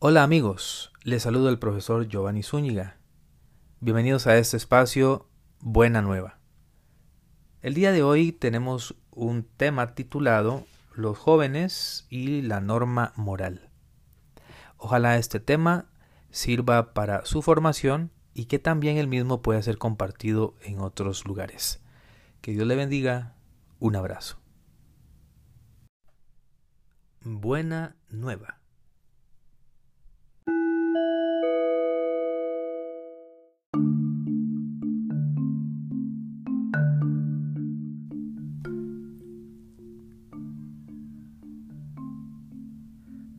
[0.00, 2.98] Hola amigos, les saludo el profesor Giovanni Zúñiga.
[3.80, 5.28] Bienvenidos a este espacio
[5.58, 6.38] Buena Nueva.
[7.62, 13.70] El día de hoy tenemos un tema titulado Los jóvenes y la norma moral.
[14.76, 15.86] Ojalá este tema
[16.30, 21.82] sirva para su formación y que también el mismo pueda ser compartido en otros lugares.
[22.40, 23.34] Que Dios le bendiga.
[23.80, 24.38] Un abrazo.
[27.20, 28.58] Buena Nueva.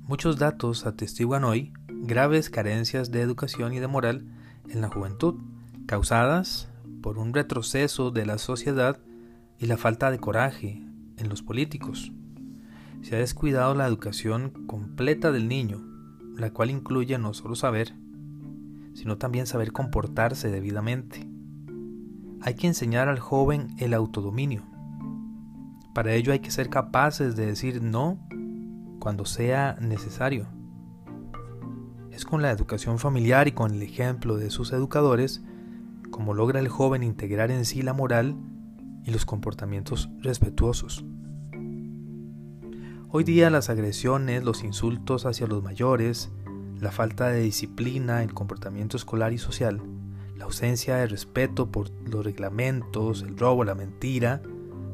[0.10, 4.26] Muchos datos atestiguan hoy graves carencias de educación y de moral
[4.68, 5.36] en la juventud,
[5.86, 6.68] causadas
[7.04, 8.98] por un retroceso de la sociedad
[9.60, 10.82] y la falta de coraje
[11.18, 12.12] en los políticos.
[13.04, 15.86] Se ha descuidado la educación completa del niño,
[16.36, 17.94] la cual incluye no solo saber,
[18.96, 21.30] sino también saber comportarse debidamente.
[22.42, 24.64] Hay que enseñar al joven el autodominio.
[25.94, 28.28] Para ello hay que ser capaces de decir no
[29.00, 30.48] cuando sea necesario.
[32.12, 35.42] Es con la educación familiar y con el ejemplo de sus educadores
[36.12, 38.36] como logra el joven integrar en sí la moral
[39.06, 41.06] y los comportamientos respetuosos.
[43.10, 46.30] Hoy día las agresiones, los insultos hacia los mayores,
[46.80, 49.82] la falta de disciplina, el comportamiento escolar y social,
[50.36, 54.42] la ausencia de respeto por los reglamentos, el robo, la mentira,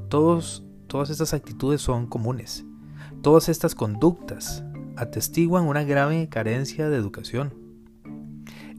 [0.09, 2.65] todos, todas estas actitudes son comunes
[3.25, 4.63] Todas estas conductas
[4.97, 7.55] atestiguan una grave carencia de educación.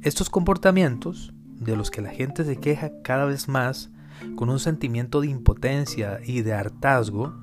[0.03, 3.91] Estos comportamientos, de los que la gente se queja cada vez más
[4.37, 7.35] con un sentimiento de impotencia y de hartazgo,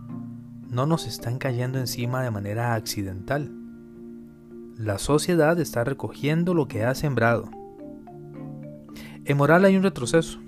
[0.69, 3.51] no nos están cayendo encima de manera accidental.
[4.77, 7.51] La sociedad está recogiendo lo que ha sembrado.
[9.25, 10.39] En moral hay un retroceso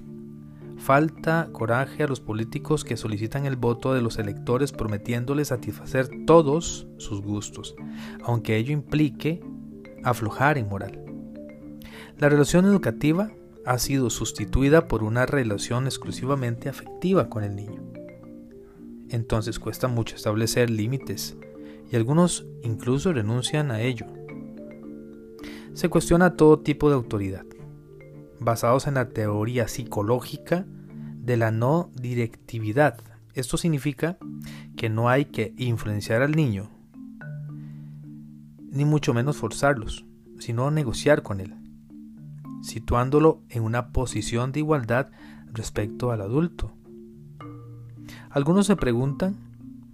[0.78, 6.88] falta coraje a los políticos que solicitan el voto de los electores prometiéndoles satisfacer todos
[6.98, 7.76] sus gustos,
[8.24, 9.42] aunque ello implique
[10.04, 11.02] aflojar en moral.
[12.18, 13.32] La relación educativa
[13.66, 17.82] ha sido sustituida por una relación exclusivamente afectiva con el niño.
[19.10, 21.38] Entonces cuesta mucho establecer límites
[21.92, 24.06] y algunos incluso renuncian a ello.
[25.74, 27.46] Se cuestiona todo tipo de autoridad,
[28.40, 30.66] basados en la teoría psicológica
[31.26, 33.00] de la no directividad.
[33.34, 34.18] Esto significa
[34.78, 36.70] que no hay que influenciar al niño,
[38.70, 40.06] ni mucho menos forzarlos,
[40.40, 41.56] sino negociar con él,
[42.62, 45.10] situándolo en una posición de igualdad
[45.52, 46.74] respecto al adulto.
[48.30, 49.38] Algunos se preguntan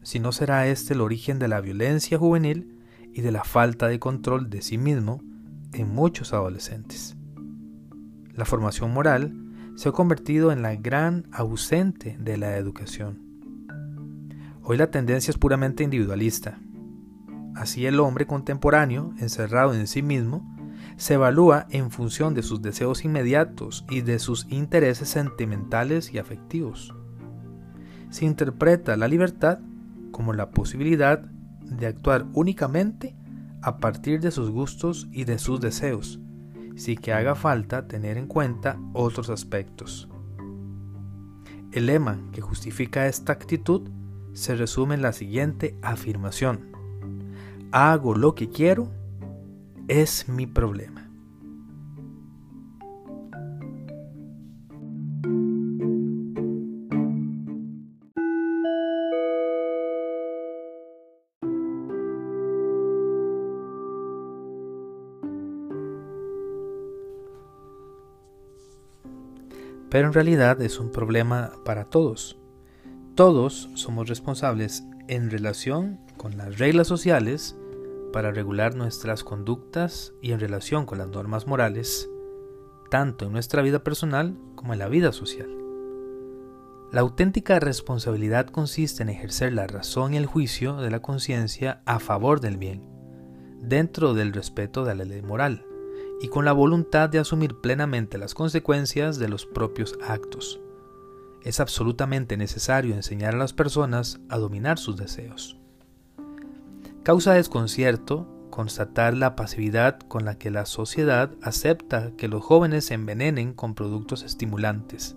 [0.01, 2.75] si no será este el origen de la violencia juvenil
[3.13, 5.21] y de la falta de control de sí mismo
[5.73, 7.15] en muchos adolescentes.
[8.41, 9.35] La formación moral
[9.75, 13.19] se ha convertido en la gran ausente de la educación.
[14.63, 16.59] Hoy la tendencia es puramente individualista.
[17.53, 20.43] Así el hombre contemporáneo, encerrado en sí mismo,
[20.97, 26.95] se evalúa en función de sus deseos inmediatos y de sus intereses sentimentales y afectivos.
[28.09, 29.59] Se interpreta la libertad
[30.09, 33.15] como la posibilidad de actuar únicamente
[33.61, 36.19] a partir de sus gustos y de sus deseos,
[36.75, 40.09] sí que haga falta tener en cuenta otros aspectos.
[41.71, 43.89] El lema que justifica esta actitud
[44.33, 46.71] se resume en la siguiente afirmación.
[47.71, 48.91] Hago lo que quiero,
[49.87, 51.10] es mi problema.
[69.91, 72.39] Pero en realidad es un problema para todos.
[73.13, 77.57] Todos somos responsables en relación con las reglas sociales
[78.13, 82.09] para regular nuestras conductas y en relación con las normas morales,
[82.89, 85.49] tanto en nuestra vida personal como en la vida social.
[86.93, 91.99] La auténtica responsabilidad consiste en ejercer la razón y el juicio de la conciencia a
[91.99, 92.89] favor del bien,
[93.61, 95.65] dentro del respeto de la ley moral
[96.21, 100.61] y con la voluntad de asumir plenamente las consecuencias de los propios actos.
[101.41, 105.57] Es absolutamente necesario enseñar a las personas a dominar sus deseos.
[107.01, 112.93] Causa desconcierto constatar la pasividad con la que la sociedad acepta que los jóvenes se
[112.93, 115.15] envenenen con productos estimulantes.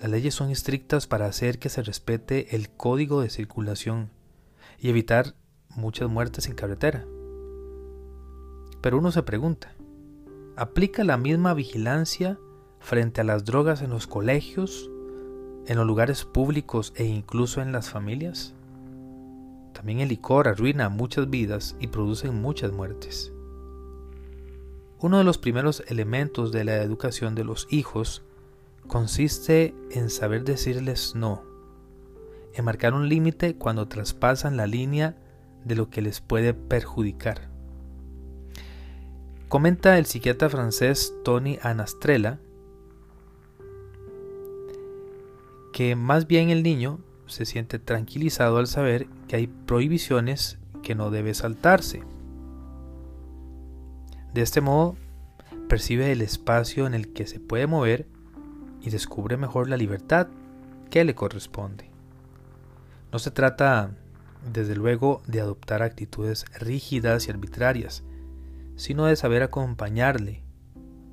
[0.00, 4.10] Las leyes son estrictas para hacer que se respete el código de circulación
[4.78, 5.34] y evitar
[5.70, 7.04] muchas muertes en carretera.
[8.82, 9.74] Pero uno se pregunta,
[10.56, 12.38] ¿aplica la misma vigilancia
[12.80, 14.90] frente a las drogas en los colegios,
[15.66, 18.54] en los lugares públicos e incluso en las familias?
[19.72, 23.32] También el licor arruina muchas vidas y produce muchas muertes.
[24.98, 28.22] Uno de los primeros elementos de la educación de los hijos
[28.88, 31.44] consiste en saber decirles no,
[32.52, 35.16] en marcar un límite cuando traspasan la línea
[35.64, 37.51] de lo que les puede perjudicar.
[39.52, 42.38] Comenta el psiquiatra francés Tony Anastrella
[45.74, 51.10] que más bien el niño se siente tranquilizado al saber que hay prohibiciones que no
[51.10, 52.02] debe saltarse.
[54.32, 54.96] De este modo,
[55.68, 58.06] percibe el espacio en el que se puede mover
[58.80, 60.28] y descubre mejor la libertad
[60.88, 61.90] que le corresponde.
[63.12, 63.90] No se trata,
[64.50, 68.02] desde luego, de adoptar actitudes rígidas y arbitrarias,
[68.76, 70.44] sino de saber acompañarle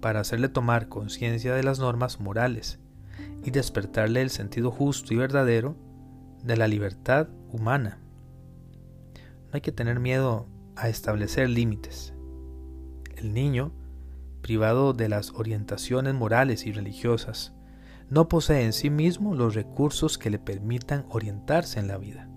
[0.01, 2.79] para hacerle tomar conciencia de las normas morales
[3.43, 5.75] y despertarle el sentido justo y verdadero
[6.43, 7.99] de la libertad humana.
[9.15, 12.13] No hay que tener miedo a establecer límites.
[13.17, 13.73] El niño,
[14.41, 17.53] privado de las orientaciones morales y religiosas,
[18.09, 22.29] no posee en sí mismo los recursos que le permitan orientarse en la vida.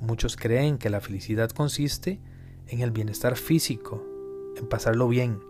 [0.00, 2.35] Muchos creen que la felicidad consiste en
[2.68, 4.04] el bienestar físico,
[4.56, 5.40] en pasarlo bien,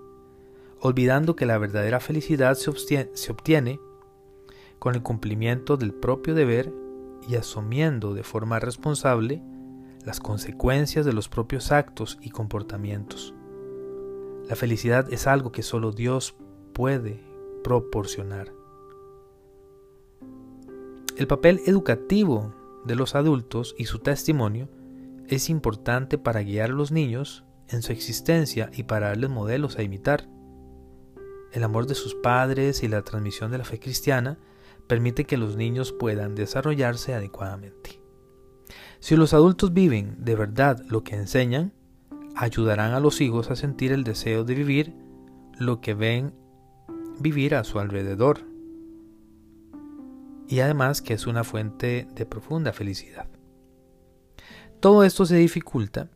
[0.80, 3.80] olvidando que la verdadera felicidad se obtiene,
[4.78, 6.72] con el cumplimiento del propio deber
[7.26, 9.42] y asumiendo de forma responsable
[10.04, 13.34] las consecuencias de los propios actos y comportamientos.
[14.48, 16.36] La felicidad es algo que solo Dios
[16.72, 17.20] puede
[17.64, 18.52] proporcionar.
[21.16, 22.54] El papel educativo
[22.84, 24.68] de los adultos y su testimonio
[25.28, 29.82] es importante para guiar a los niños en su existencia y para darles modelos a
[29.82, 30.28] imitar.
[31.52, 34.38] El amor de sus padres y la transmisión de la fe cristiana
[34.86, 38.00] permite que los niños puedan desarrollarse adecuadamente.
[39.00, 41.72] Si los adultos viven de verdad lo que enseñan,
[42.34, 44.94] ayudarán a los hijos a sentir el deseo de vivir
[45.58, 46.34] lo que ven
[47.18, 48.40] vivir a su alrededor
[50.48, 53.28] y además que es una fuente de profunda felicidad.
[54.80, 56.10] Todo esto se dificulta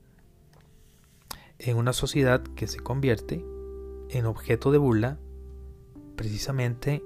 [1.59, 3.45] en una sociedad que se convierte
[4.11, 5.19] en objeto de burla
[6.15, 7.03] precisamente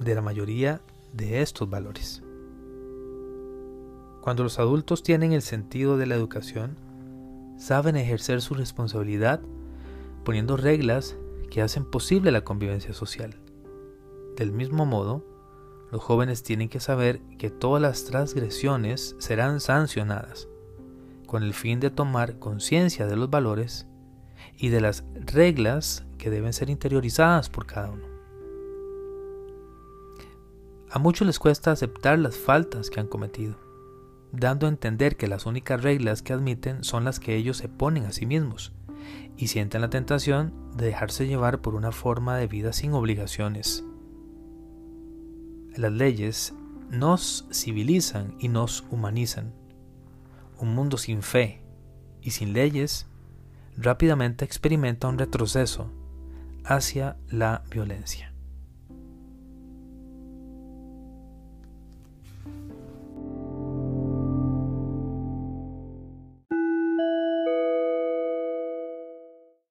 [0.00, 0.80] de la mayoría
[1.12, 2.22] de estos valores.
[4.20, 6.76] Cuando los adultos tienen el sentido de la educación,
[7.56, 9.40] saben ejercer su responsabilidad
[10.24, 11.16] poniendo reglas
[11.50, 13.36] que hacen posible la convivencia social.
[14.36, 15.24] Del mismo modo,
[15.90, 20.48] los jóvenes tienen que saber que todas las transgresiones serán sancionadas,
[21.26, 23.86] con el fin de tomar conciencia de los valores
[24.56, 28.06] y de las reglas que deben ser interiorizadas por cada uno.
[30.90, 33.56] A muchos les cuesta aceptar las faltas que han cometido,
[34.32, 38.06] dando a entender que las únicas reglas que admiten son las que ellos se ponen
[38.06, 38.72] a sí mismos,
[39.36, 43.84] y sienten la tentación de dejarse llevar por una forma de vida sin obligaciones,
[45.78, 46.54] las leyes
[46.90, 49.54] nos civilizan y nos humanizan.
[50.58, 51.62] Un mundo sin fe
[52.20, 53.06] y sin leyes
[53.76, 55.92] rápidamente experimenta un retroceso
[56.64, 58.27] hacia la violencia.